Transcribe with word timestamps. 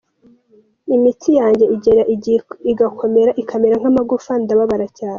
Imitsi 0.95 1.29
yanjye 1.39 1.65
igera 1.75 2.03
igihe 2.15 2.39
igakomera 2.71 3.31
ikamera 3.41 3.75
nk’amagufa, 3.81 4.31
ndababara 4.43 4.87
cyane. 4.97 5.09